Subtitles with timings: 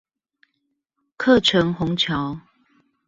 [1.15, 2.39] 客城虹橋